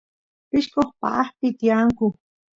pishqos 0.49 0.89
paaqpi 1.01 1.47
tiyanku 1.59 2.05